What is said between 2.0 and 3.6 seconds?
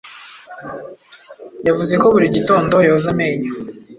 ko buri gitondo yoza amenyo.